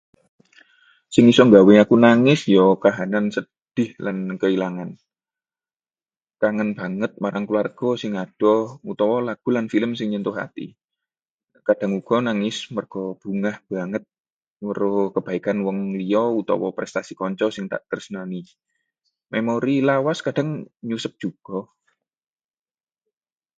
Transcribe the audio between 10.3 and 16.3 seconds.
ati. Kadhang uga nangis merga bungah banget weruh kebaikan wong liyo